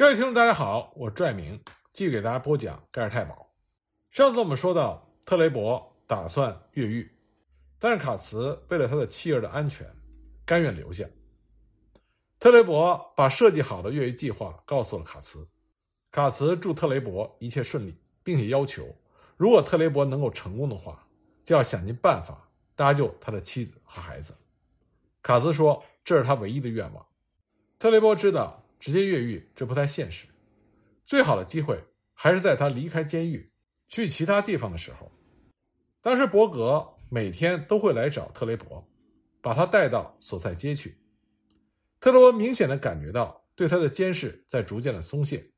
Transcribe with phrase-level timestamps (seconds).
[0.00, 3.50] 各位听众，大家好，我是拽明，继续给大家播讲盖尔太保。
[4.08, 7.14] 上次我们说到，特雷伯打算越狱，
[7.78, 9.86] 但是卡茨为了他的妻儿的安全，
[10.46, 11.04] 甘愿留下。
[12.38, 15.46] 特雷伯把设计好的越狱计划告诉了卡茨，
[16.10, 18.96] 卡茨祝特雷伯一切顺利，并且要求，
[19.36, 21.06] 如果特雷伯能够成功的话，
[21.44, 24.32] 就要想尽办法搭救他的妻子和孩子。
[25.20, 27.06] 卡茨说，这是他唯一的愿望。
[27.78, 28.64] 特雷伯知道。
[28.80, 30.26] 直接越狱这不太现实，
[31.04, 31.84] 最好的机会
[32.14, 33.52] 还是在他离开监狱
[33.86, 35.12] 去其他地方的时候。
[36.00, 38.88] 当时伯格每天都会来找特雷伯，
[39.42, 40.98] 把他带到所在街去。
[42.00, 45.52] 特雷伯明显的感觉到对他的监视在逐渐的松懈。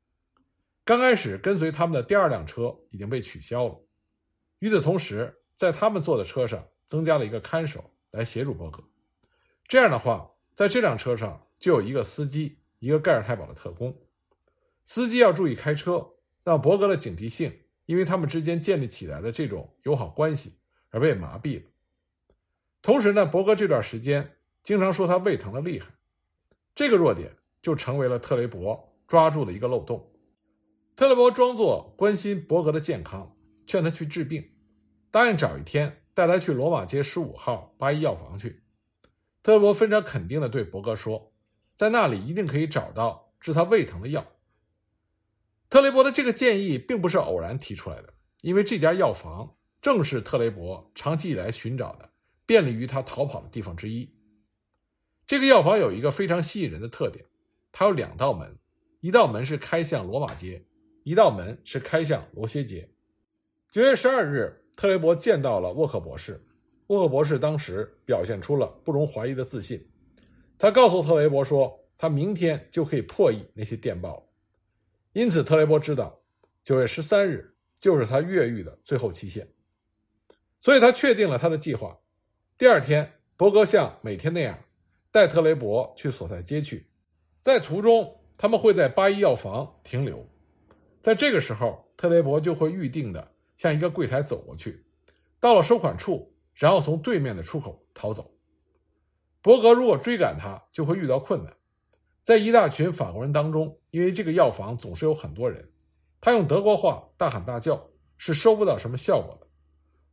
[0.83, 3.81] 刚开始跟随他们的第二辆车已经被取消了，
[4.59, 8.83] 与此同时，在他们坐的车上增加了一个看守来协助伯格。
[9.65, 12.57] 这样的话，在这辆车上就有一个司机。
[12.83, 13.97] 一个盖尔太保的特工，
[14.83, 20.57] 司机要注意开车，让伯格的警惕性，因为他们之间建立起来的这种友好关系
[20.89, 21.69] 而被麻痹了。
[22.81, 25.95] 同时呢，伯格这段时间经常说他胃疼的厉害，
[26.75, 30.11] 这个弱点就成为了特雷伯抓住的一个漏洞。
[30.97, 33.33] 特雷伯装作关心伯格的健康，
[33.65, 34.51] 劝他去治病，
[35.09, 38.61] 答应找一天带他去罗马街十五号八一药房去。
[39.41, 41.32] 特雷伯非常肯定地对伯格说。
[41.75, 44.25] 在那里一定可以找到治他胃疼的药。
[45.69, 52.11] 特雷伯的这个建议并不是偶然提出来的，因为这家药房正是特雷伯长期以来寻找的
[52.45, 54.13] 便利于他逃跑的地方之一。
[55.25, 57.25] 这个药房有一个非常吸引人的特点，
[57.71, 58.59] 它有两道门，
[58.99, 60.63] 一道门是开向罗马街，
[61.03, 62.87] 一道门是开向罗歇街。
[63.71, 66.45] 九月十二日，特雷伯见到了沃克博士，
[66.87, 69.83] 沃克博士当时表现出了不容怀疑的自信。
[70.63, 74.25] 他告诉特雷伯说，他明天就可以破译那些电报，
[75.11, 76.21] 因此特雷伯知道
[76.63, 79.45] 九月十三日就是他越狱的最后期限，
[80.61, 81.99] 所以他确定了他的计划。
[82.57, 84.57] 第二天，伯格像每天那样
[85.11, 86.87] 带特雷伯去所在街去，
[87.41, 90.25] 在途中他们会在八一药房停留，
[91.01, 94.85] 在这个时候，特雷伯就会预定的向一个柜台走过去，
[95.41, 98.32] 到了收款处，然后从对面的出口逃走。
[99.43, 101.53] 伯格如果追赶他，就会遇到困难。
[102.23, 105.69] 在一大群法国人当中，因为这个药房总是有很多人，
[106.21, 109.47] 他用德国话大喊大叫是收不到什么效果的。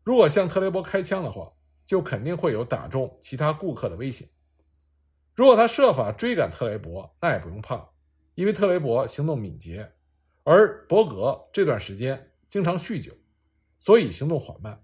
[0.03, 1.53] 如果向特雷伯开枪的话，
[1.87, 4.29] 就肯定会有打中其他顾客的危险。
[5.37, 7.89] 如果他设法追赶特雷伯，那也不用怕，
[8.35, 9.93] 因为特雷伯行动敏捷，
[10.43, 13.13] 而伯格这段时间经常酗酒，
[13.79, 14.83] 所以行动缓慢。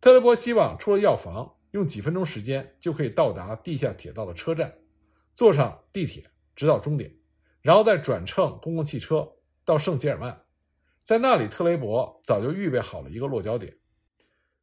[0.00, 1.54] 特雷伯希望出了药房。
[1.74, 4.72] 用几分钟时间就可以到达地下铁道的车站，
[5.34, 7.12] 坐上地铁直到终点，
[7.62, 9.28] 然后再转乘公共汽车
[9.64, 10.44] 到圣吉尔曼，
[11.02, 13.76] 在那里特雷伯早就预备好了一个落脚点。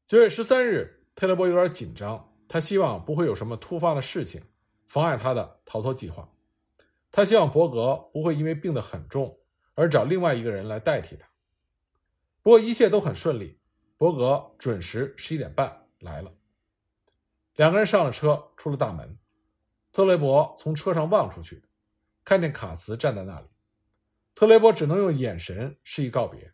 [0.07, 4.41] 九月十三日，特雷伯有点紧张，他希望不会有什么突发的事情
[4.87, 6.31] 妨碍他的逃脱计划。
[7.11, 9.37] 他希望伯格不会因为病得很重
[9.75, 11.27] 而找另外一个人来代替他。
[12.41, 13.59] 不过一切都很顺利，
[13.97, 16.31] 伯格准时十一点半来了。
[17.55, 19.17] 两个人上了车，出了大门。
[19.91, 21.63] 特雷伯从车上望出去，
[22.23, 23.47] 看见卡茨站在那里。
[24.33, 26.53] 特雷伯只能用眼神示意告别。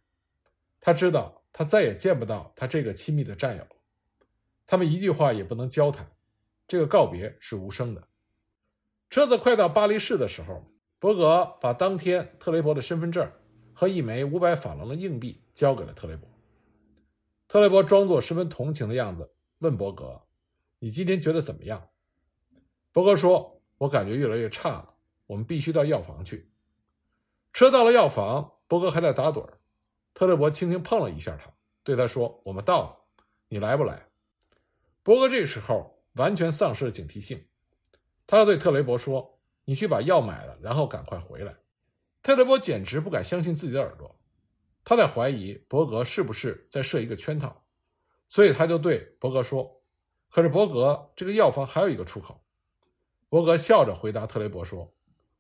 [0.79, 3.69] 他知道他再也见不到他这个亲密的战友了。
[4.65, 6.09] 他们一句话也不能交谈。
[6.67, 8.07] 这个告别是无声的。
[9.09, 10.65] 车子快到巴黎市的时候，
[10.99, 13.31] 伯格把当天特雷伯的身份证
[13.73, 16.27] 和一枚五百法郎的硬币交给了特雷伯。
[17.47, 20.23] 特雷伯装作十分同情的样子，问伯格。
[20.79, 21.89] 你今天觉得怎么样？
[22.91, 24.93] 伯格说：“我感觉越来越差了。
[25.25, 26.51] 我们必须到药房去。”
[27.53, 29.59] 车到了药房，伯格还在打盹儿。
[30.13, 31.51] 特雷伯轻轻碰了一下他，
[31.83, 34.07] 对他说：“我们到了，你来不来？”
[35.03, 37.43] 伯格这时候完全丧失了警惕性，
[38.25, 41.55] 他对特雷伯说：“你去把药买了，然后赶快回来。”
[42.23, 44.19] 特雷伯简直不敢相信自己的耳朵，
[44.83, 47.63] 他在怀疑伯格是不是在设一个圈套，
[48.27, 49.76] 所以他就对伯格说。
[50.29, 52.43] 可是伯格，这个药房还有一个出口。
[53.29, 54.93] 伯格笑着回答特雷伯说：“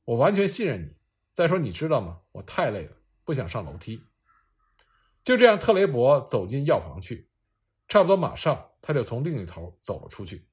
[0.05, 0.95] 我完全信任你。
[1.33, 2.21] 再说，你知道吗？
[2.31, 4.01] 我太累了，不想上楼梯。”
[5.23, 7.29] 就这样，特雷伯走进药房去。
[7.87, 10.47] 差不多马上，他就从另一头走了出去。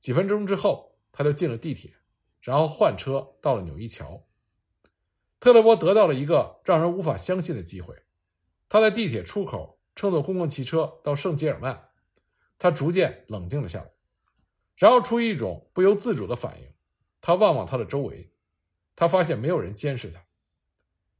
[0.00, 1.92] 几分钟之后，他就进了地铁，
[2.40, 4.26] 然后换车到了纽伊桥。
[5.40, 7.96] 特雷伯得到了一个让人无法相信的机会。
[8.68, 11.89] 他在地铁出口乘坐公共汽车到圣吉尔曼。
[12.60, 13.90] 他逐渐冷静了下来，
[14.76, 16.68] 然后出于一种不由自主的反应，
[17.22, 18.30] 他望望他的周围，
[18.94, 20.22] 他发现没有人监视他。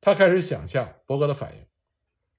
[0.03, 1.67] 他开始想象伯格的反应。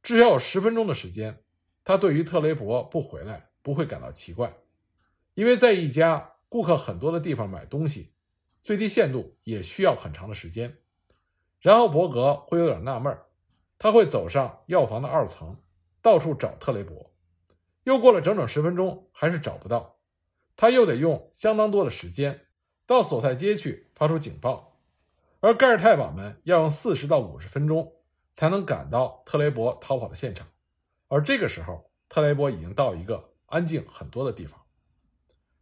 [0.03, 1.43] 至少有十分钟的时间，
[1.83, 4.55] 他对于特雷伯不回来不会感到奇怪，
[5.33, 8.13] 因为在一家顾客很多的地方买东西，
[8.61, 10.77] 最低限度也需要很长的时间。
[11.59, 13.17] 然后伯格会有点纳闷
[13.79, 15.59] 他会走上药房的二层，
[16.03, 17.10] 到处找特雷伯。
[17.83, 19.97] 又过了整整十分钟，还是找不到，
[20.55, 22.47] 他又得用相当多的时间
[22.85, 24.77] 到索泰街去发出警报，
[25.39, 27.91] 而盖尔太保们要用四十到五十分钟
[28.33, 30.47] 才能赶到特雷伯逃跑的现场，
[31.07, 34.61] 而这个时候，特雷伯已经到一个安静很多的地方。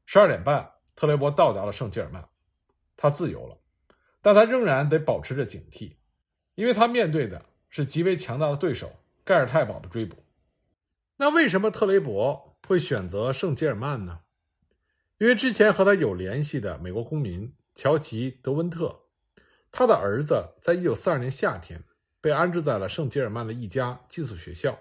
[0.06, 2.28] 十二点半，特雷伯到达了圣吉尔曼，
[2.98, 3.58] 他自由了，
[4.22, 5.96] 但他仍然得保持着警惕，
[6.56, 8.92] 因为他面对的是极为强大的对手
[9.24, 10.18] 盖尔太保的追捕。
[11.22, 14.22] 那为什么特雷伯会选择圣吉尔曼呢？
[15.18, 19.02] 因为之前和他有联系的美国公民乔奇·德温特，
[19.70, 21.84] 他的儿子在一九四二年夏天
[22.22, 24.80] 被安置在了圣吉尔曼的一家寄宿学校，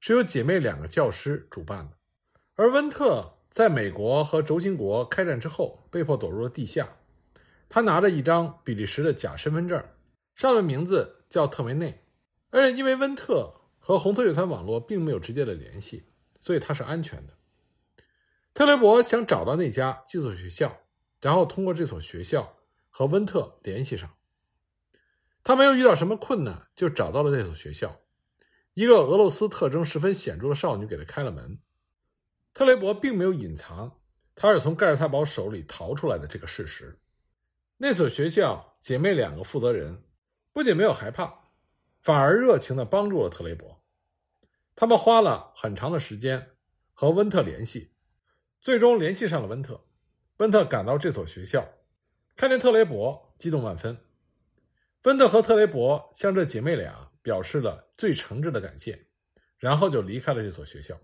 [0.00, 1.98] 是由姐妹两个教师主办的。
[2.54, 6.96] 而温特在美国和轴心国开战之后被迫躲入了地下，
[7.68, 9.84] 他拿着一张比利时的假身份证，
[10.34, 12.06] 上面名字叫特维内，
[12.48, 13.56] 而且因为温特。
[13.88, 16.04] 和红色乐团网络并没有直接的联系，
[16.38, 17.32] 所以他是安全的。
[18.52, 20.80] 特雷伯想找到那家寄宿学校，
[21.22, 22.58] 然后通过这所学校
[22.90, 24.14] 和温特联系上。
[25.42, 28.02] 他没有遇到什么困难，就找到了那所学校。
[28.74, 31.58] 一个俄罗斯特征十分显著的少女给他开了门。
[32.52, 33.98] 特雷伯并没有隐藏
[34.34, 37.00] 他是从盖尔太保手里逃出来的这个事实。
[37.78, 40.02] 那所学校姐妹两个负责人
[40.52, 41.44] 不仅没有害怕，
[42.02, 43.77] 反而热情地帮助了特雷伯。
[44.80, 46.50] 他们花了很长的时间
[46.92, 47.90] 和温特联系，
[48.60, 49.84] 最终联系上了温特。
[50.36, 51.68] 温特赶到这所学校，
[52.36, 53.98] 看见特雷伯，激动万分。
[55.02, 59.06] 温特和特雷伯向这姐妹俩表示了最诚挚的感谢，
[59.56, 60.96] 然后就离开了这所学校。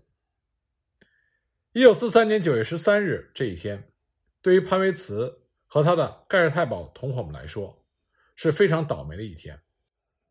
[1.73, 3.91] 一九四三年九月十三日这一天，
[4.41, 7.85] 对于潘维茨和他的盖尔太保同伙们来说
[8.35, 9.61] 是非常倒霉的一天。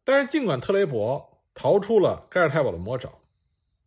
[0.02, 3.20] 但是，尽管特雷伯逃出了盖尔太保的魔爪，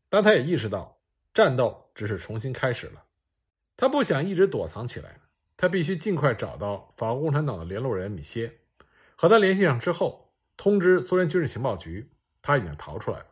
[0.09, 0.99] 但他也意识到，
[1.33, 3.03] 战斗只是重新开始了。
[3.75, 5.19] 他不想一直躲藏起来，
[5.55, 8.59] 他必须尽快找到法国共产党的联络人米歇，
[9.15, 12.09] 和他联系上之后，通知苏联军事情报局，
[12.41, 13.25] 他已经逃出来了。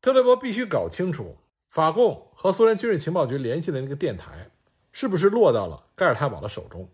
[0.00, 1.36] 特雷伯必须搞清楚，
[1.70, 4.50] 法共和苏联军事情报局联系的那个电台，
[4.92, 6.88] 是不是落到了盖尔塔堡的手中？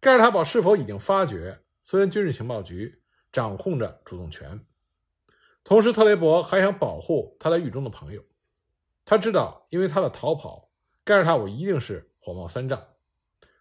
[0.00, 3.00] 盖尔塔堡是否已经发觉苏联军事情报局
[3.32, 4.60] 掌控着主动权？
[5.68, 8.24] 同时，特雷伯还想保护他在狱中的朋友。
[9.04, 10.70] 他知道，因为他的逃跑，
[11.04, 12.82] 盖尔塔姆一定是火冒三丈。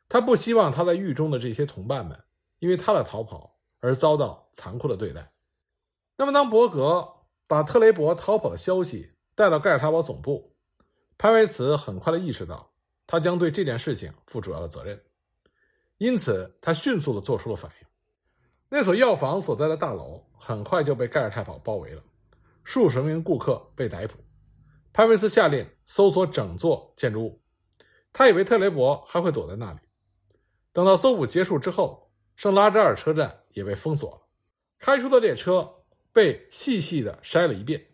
[0.07, 2.17] 他不希望他在狱中的这些同伴们
[2.59, 5.33] 因为他的逃跑而遭到残酷的对待。
[6.15, 7.05] 那么，当伯格
[7.45, 10.55] 把特雷伯逃跑的消息带到盖尔塔堡总部，
[11.17, 12.71] 潘维茨很快的意识到，
[13.05, 14.97] 他将对这件事情负主要的责任。
[15.97, 17.86] 因此，他迅速的做出了反应。
[18.69, 22.03] 那所药房所在的大楼很快就被盖尔太保包围了，
[22.63, 24.15] 数十名顾客被逮捕。
[24.91, 27.41] 潘维斯下令搜索整座建筑物，
[28.11, 29.79] 他以为特雷伯还会躲在那里。
[30.73, 34.21] 等到搜捕结束之后，圣拉扎尔车站也被封锁了，
[34.79, 35.71] 开出的列车
[36.11, 37.85] 被细细的筛了一遍。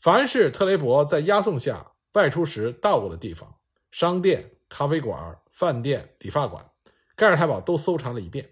[0.00, 3.58] 凡是特雷伯在押送下外出时到过的地方，
[3.90, 6.68] 商店、咖啡馆、饭店、理发馆，
[7.16, 8.48] 盖尔太保都搜查了一遍。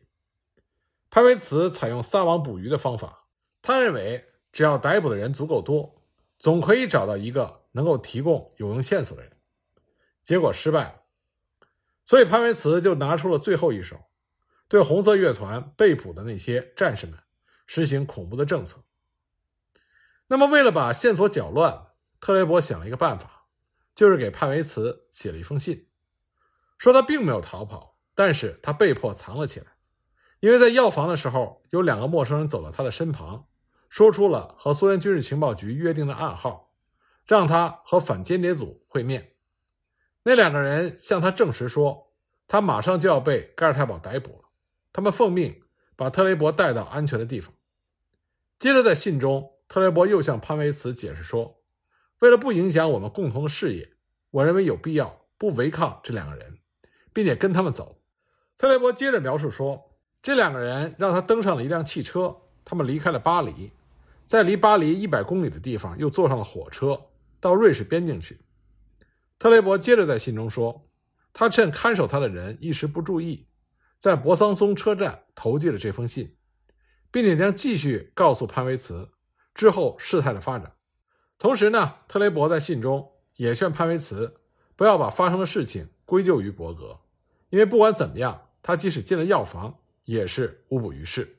[1.10, 3.26] 潘维茨采用撒网捕鱼的方法，
[3.62, 6.02] 他认为只要逮捕的人足够多，
[6.38, 9.32] 总可以找到一个能够提供有用线索的人。
[10.22, 11.02] 结果失败了，
[12.04, 14.06] 所以潘维茨就拿出了最后一手，
[14.68, 17.18] 对红色乐团被捕的那些战士们
[17.66, 18.82] 实行恐怖的政策。
[20.26, 21.86] 那么，为了把线索搅乱，
[22.20, 23.46] 特雷伯想了一个办法，
[23.94, 25.88] 就是给潘维茨写了一封信，
[26.76, 29.75] 说他并没有逃跑，但是他被迫藏了起来。
[30.46, 33.48] 因为在药房的时候，有两个陌生人走到他的身旁，
[33.88, 36.72] 说出了和苏联军事情报局约定的暗号，
[37.26, 39.32] 让他和反间谍组会面。
[40.22, 42.12] 那两个人向他证实说，
[42.46, 44.48] 他马上就要被盖尔泰堡逮捕了。
[44.92, 45.62] 他们奉命
[45.96, 47.52] 把特雷伯带到安全的地方。
[48.60, 51.60] 接着，在信中，特雷伯又向潘维茨解释说，
[52.20, 53.94] 为了不影响我们共同的事业，
[54.30, 56.60] 我认为有必要不违抗这两个人，
[57.12, 58.00] 并且跟他们走。
[58.56, 59.82] 特雷伯接着描述说。
[60.22, 63.70] 这两个人让他登上了一辆汽车，他们离开了巴黎，
[64.26, 67.00] 在离巴黎一百公里的地方又坐上了火车
[67.38, 68.40] 到瑞士边境去。
[69.38, 70.88] 特雷伯接着在信中说，
[71.32, 73.46] 他趁看守他的人一时不注意，
[73.98, 76.34] 在博桑松车站投递了这封信，
[77.10, 79.10] 并且将继续告诉潘维茨
[79.54, 80.72] 之后事态的发展。
[81.38, 84.34] 同时呢，特雷伯在信中也劝潘维茨
[84.74, 86.98] 不要把发生的事情归咎于伯格，
[87.50, 91.36] 因为不管怎么样，他即使进了药房也是无补于事。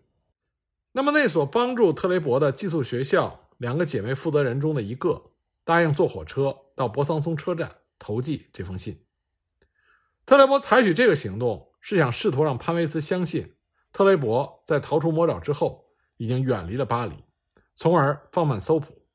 [0.92, 5.32] 那么，那所帮助特雷伯的寄宿学校两个姐妹负责人中的一个
[5.64, 9.04] 答应坐火车到博桑松车站投寄这封信。
[10.26, 13.56] 特雷伯采取这个行动是想试图让潘维茨相信
[13.94, 15.86] 特雷伯在逃出魔爪之后
[16.18, 17.24] 已经远离了巴黎，
[17.76, 19.06] 从而放慢搜捕。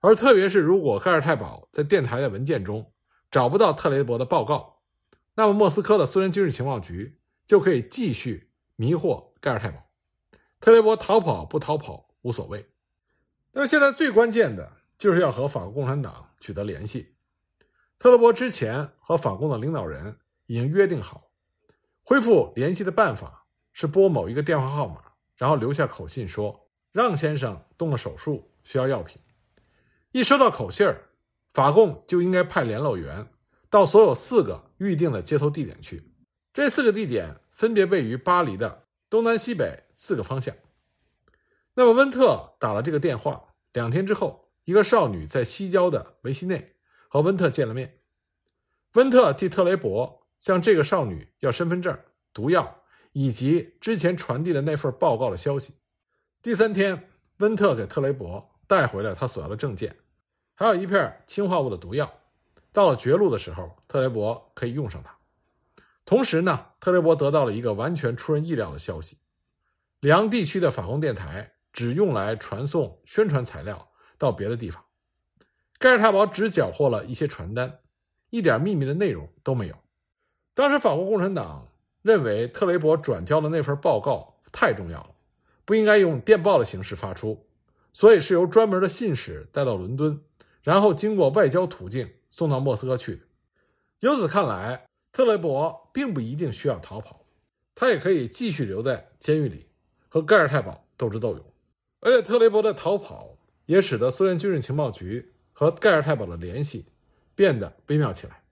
[0.00, 2.92] 而特别是，如果盖尔太保在电台的文件中
[3.30, 4.82] 找不到特雷伯的报告，
[5.34, 9.82] 那么莫斯科的苏联军事情报局就可以继续迷惑盖尔太保。
[10.60, 12.66] 特雷伯逃跑不逃跑无所谓。
[13.52, 17.14] 那么现在最关键的就是要和法国共产党取得联系。
[17.98, 21.30] 特雷伯之前和法共的领导人已经约定好，
[22.02, 25.02] 恢复联系的办法是拨某一个电话号码，
[25.36, 29.20] 然后留下口信说让先生动了手术，需要药品。
[30.12, 31.10] 一收到口信儿，
[31.52, 33.26] 法共就应该派联络员
[33.68, 36.10] 到所有四个预定的接头地点去。
[36.52, 40.54] 这四个地点分别位于巴黎的东南西北四个方向。
[41.74, 46.76] 那么温特打了这个电话，两天之后，一个少女在西郊的维希内
[47.08, 47.98] 和温特见了面。
[48.92, 51.98] 温特替特雷伯向这个少女要身份证、
[52.34, 52.82] 毒药
[53.12, 55.72] 以及之前传递的那份报告的消息。
[56.42, 57.08] 第三天，
[57.38, 59.96] 温特给特雷伯带回了他所要的证件。
[60.54, 62.12] 还有一片氰化物的毒药，
[62.70, 65.15] 到了绝路的时候，特雷伯可以用上它。
[66.06, 69.18] 同时呢，特雷伯得到了一个完全出人意料的消息：
[70.00, 74.82] 里昂地区的法共电台只用来传送宣传材料到别的地方。
[75.78, 77.80] 盖尔太保只缴获了一些传单，
[78.30, 79.74] 一点秘密的内容都没有。
[80.54, 81.66] 当时法国共产党
[82.02, 85.10] 认为特雷伯转交的那份报告太重要了，
[85.64, 87.46] 不应该用电报的形式发出，
[87.92, 90.22] 所以是由专门的信使带到伦敦。
[90.62, 93.22] 然后经过外交途径送到莫斯科去的。
[94.00, 94.86] 由此看来，
[95.16, 97.24] 特雷伯并不一定需要逃跑，
[97.74, 99.66] 他也可以继续留在监狱里
[100.10, 101.42] 和盖尔太保斗智斗勇。
[102.00, 106.84] 而且，特雷伯的逃跑也使得苏联军事情报局和盖尔太保的联系
[107.34, 108.42] 变得微妙起来。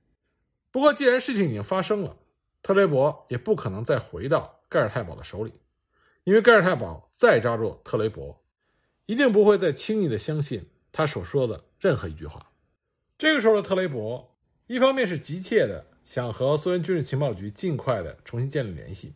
[0.71, 2.16] 不过，既然事情已经发生了，
[2.62, 5.52] 特雷伯也不可能再回到盖尔太保的手里，
[6.25, 8.42] 因为盖尔太保再抓住特雷伯，
[9.04, 11.62] 一定不会再轻易的相信他所说的。
[11.78, 12.50] 任何一句话，
[13.18, 14.35] 这个时候的特雷伯，
[14.66, 19.14] 一方面是急切的想和苏联军事情报局尽快的重新建立联系，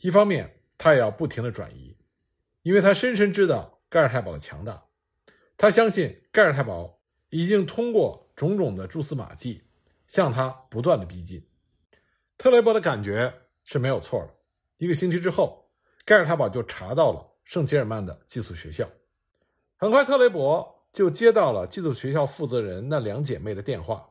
[0.00, 1.96] 一方面他也要不停的转移，
[2.62, 4.84] 因为他深深知道盖尔太保的强大，
[5.56, 7.00] 他相信盖尔太保
[7.30, 9.62] 已经通过种种的蛛丝马迹
[10.08, 11.42] 向他不断的逼近。
[12.38, 13.32] 特雷伯的感觉
[13.64, 14.34] 是没有错的。
[14.78, 15.70] 一个星期之后，
[16.04, 18.88] 盖尔太保就查到了圣吉尔曼的寄宿学校，
[19.76, 20.76] 很快特雷伯。
[20.92, 24.10] 就接到了寄宿学校负责人那两姐妹的电话，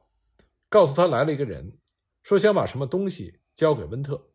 [0.69, 1.77] 告诉他来了一个人，
[2.23, 4.29] 说想把什么东西交给温特。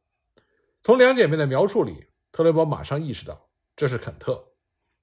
[0.82, 4.52] 从两姐妹的描述里，特雷伯马上意识到这是肯特，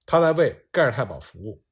[0.06, 1.64] 他在为盖尔太保服务。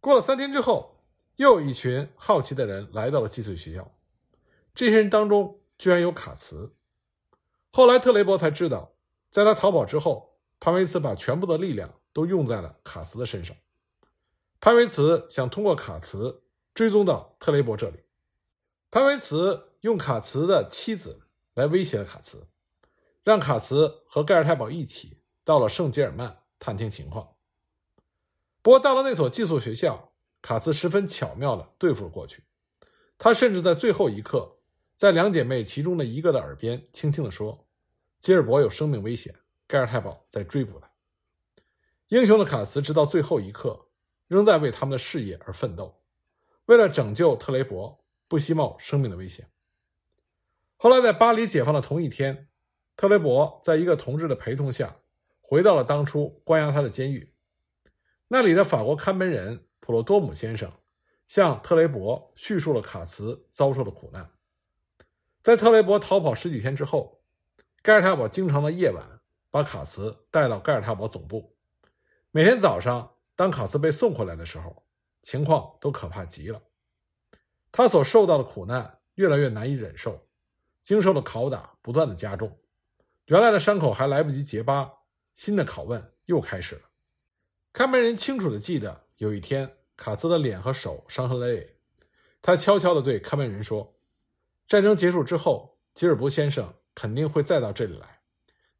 [0.00, 1.04] 过了三天之后，
[1.36, 3.94] 又有一群好奇的人来到了寄宿学校，
[4.74, 6.74] 这些人当中居然有卡茨。
[7.72, 8.94] 后来特雷伯才知道，
[9.30, 13.56] 在他逃跑之后，潘维茨把全部的力量都用在了卡茨的身上。
[14.58, 16.42] 潘维茨想通过卡茨
[16.74, 17.98] 追踪到特雷伯这里。
[18.90, 21.20] 潘维茨用卡茨的妻子
[21.54, 22.46] 来威胁了卡茨，
[23.22, 27.36] 让卡茨和盖尔太保一起到了圣吉尔曼探听情况。
[28.62, 32.44] 不过到了那所寄宿学校，卡茨十分巧妙地对付了过去。
[33.16, 34.58] 他甚至在最后一刻，
[34.96, 37.66] 在两姐妹其中的一个的耳边轻轻地说
[38.20, 39.34] ：“吉尔伯有生命危险，
[39.66, 40.90] 盖尔太保在追捕他。”
[42.08, 43.86] 英雄的卡茨直到最后一刻。
[44.26, 46.00] 仍在为他们的事业而奋斗，
[46.66, 49.50] 为了拯救特雷伯，不惜冒生命的危险。
[50.82, 52.48] 后来，在巴黎解放的同一天，
[52.96, 54.96] 特雷伯在一个同志的陪同下，
[55.42, 57.34] 回到了当初关押他的监狱。
[58.28, 60.72] 那里的法国看门人普罗多姆先生
[61.28, 64.30] 向特雷伯叙述了卡茨遭受的苦难。
[65.42, 67.20] 在特雷伯逃跑十几天之后，
[67.82, 69.20] 盖尔塔堡经常在夜晚
[69.50, 71.54] 把卡茨带到盖尔塔堡总部，
[72.30, 73.12] 每天早上。
[73.36, 74.82] 当卡茨被送回来的时候，
[75.22, 76.62] 情况都可怕极了。
[77.70, 80.26] 他所受到的苦难越来越难以忍受，
[80.82, 82.58] 经受的拷打不断的加重，
[83.26, 84.90] 原来的伤口还来不及结疤，
[85.34, 86.82] 新的拷问又开始了。
[87.72, 91.76] 看门人清楚的记得，有一天卡兹的脸和手伤痕累累，
[92.42, 93.94] 他悄悄地对看门人说
[94.66, 98.22] ：“战争结束之后，吉尔伯先生肯定会再到这里来，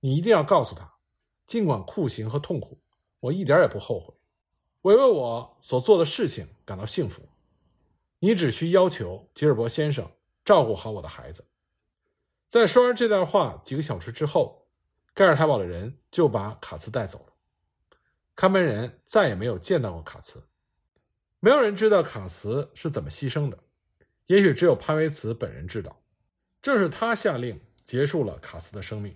[0.01, 0.95] 你一定要告诉他，
[1.47, 2.81] 尽管酷刑和痛苦
[3.21, 4.15] 我一点也不后悔，
[4.81, 7.23] 我为我所做的事情感到幸福。
[8.19, 10.11] 你只需要求吉尔伯先生
[10.45, 11.45] 照顾好我的孩子。”
[12.51, 14.67] 在说完这段话几个小时之后，
[15.15, 17.33] 盖尔太保的人就把卡茨带走了。
[18.35, 20.43] 看门人再也没有见到过卡茨。
[21.39, 23.57] 没有人知道卡茨是怎么牺牲的，
[24.27, 26.03] 也许只有潘维茨本人知道。
[26.61, 29.15] 这是他下令结束了卡茨的生命。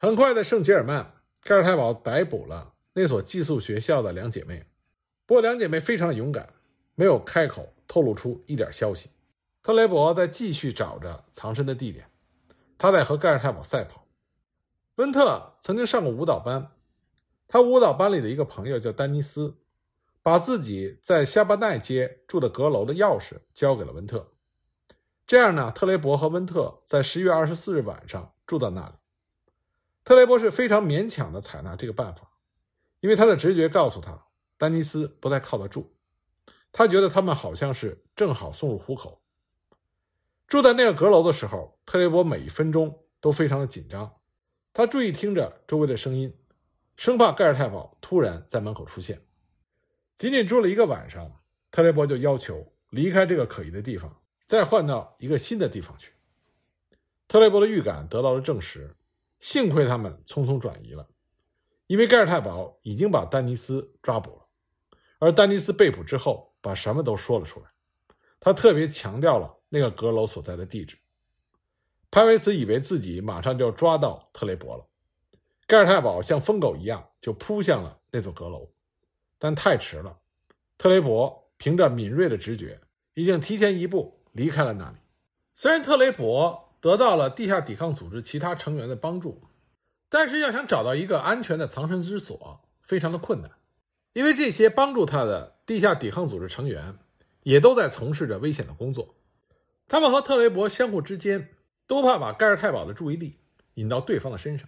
[0.00, 4.64] 很快，在圣吉尔曼，盖尔太保逮捕了那所寄宿学校的两姐妹。
[5.24, 6.52] 不过，两姐妹非常的勇敢，
[6.96, 9.10] 没有开口透露出一点消息。
[9.62, 12.09] 特雷伯在继续找着藏身的地点，
[12.80, 14.06] 他在和盖尔太保赛跑。
[14.94, 16.72] 温特曾经上过舞蹈班，
[17.46, 19.58] 他舞蹈班里的一个朋友叫丹尼斯。
[20.22, 24.32] 把自己在夏巴奈街住的阁楼的钥匙交给了温特，
[25.26, 28.94] 这样呢，特雷伯和温特在十一月二十四日晚上住到那里。
[30.04, 32.30] 特雷伯是非常勉强的采纳这个办法，
[33.00, 34.26] 因为他的直觉告诉他，
[34.58, 35.94] 丹尼斯不太靠得住。
[36.70, 39.19] 他觉得他们好像是正好送入虎口。
[40.50, 44.16] 住在那个阁楼的时候，特雷伯每一分钟都非常的紧张，
[44.72, 46.36] 他注意听着周围的声音，
[46.96, 49.24] 生怕盖尔太保突然在门口出现。
[50.16, 51.40] 仅仅住了一个晚上，
[51.70, 56.10] 特雷伯就要求离开这个可疑的地方，再换到一个新的地方去。
[57.28, 58.96] 特雷伯的预感得到了证实，
[59.38, 61.08] 幸亏他们匆匆转移了，
[61.86, 64.48] 因为盖尔太保已经把丹尼斯抓捕了，
[65.20, 67.66] 而丹尼斯被捕之后，把什么都说了出来。
[68.40, 70.98] 他特别强调了那个阁楼所在的地址。
[72.10, 74.84] 潘维茨以为自己马上就要抓到特雷伯了，
[75.66, 78.68] 盖尔太保像疯狗一样就扑向了那座阁楼。
[79.38, 80.18] 但太迟了，
[80.76, 82.80] 特雷伯凭着敏锐的直觉，
[83.14, 84.96] 已经提前一步离开了那里。
[85.54, 89.40] 虽然特雷伯得到了地下抵抗组织其他成员的帮助，
[90.08, 93.52] 但是要想找到一个安全的藏身之所，非常的困难，
[94.14, 96.98] 因为这些帮助他的地下抵抗组织成员
[97.44, 99.14] 也都在从事着危险的工作。
[99.90, 101.50] 他们和特雷伯相互之间
[101.86, 103.40] 都怕把盖尔太保的注意力
[103.74, 104.66] 引到对方的身上。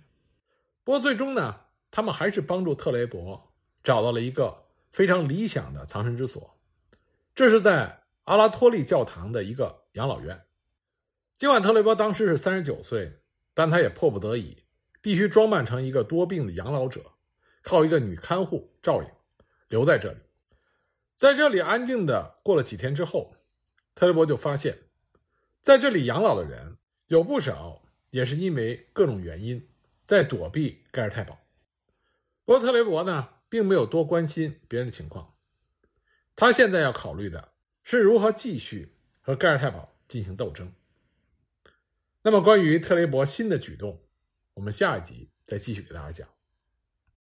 [0.85, 4.61] 不过最终呢，他们还是帮助特雷伯找到了一个。
[4.93, 6.59] 非常理想的藏身之所，
[7.35, 10.45] 这是在阿拉托利教堂的一个养老院。
[11.39, 13.21] 尽管特雷伯当时是三十九岁，
[13.55, 14.65] 但他也迫不得已，
[15.01, 17.01] 必须装扮成一个多病的养老者，
[17.63, 19.09] 靠一个女看护照应，
[19.69, 20.19] 留在这里。
[21.17, 23.35] 在这里安静的过了几天之后，
[23.95, 24.77] 特雷伯就发现，
[25.63, 29.69] 在这里养老的人有不少也是因为各种原因
[30.05, 31.39] 在躲避盖尔太保。
[32.45, 33.29] 不过特雷伯呢？
[33.49, 35.35] 并没有多关心别人的情况，
[36.35, 40.73] 他现在要考虑的是如何继续和盖尔太保进行斗争。
[42.23, 44.01] 那么，关于特雷伯新的举动，
[44.55, 46.29] 我们下一集再继续给大家讲。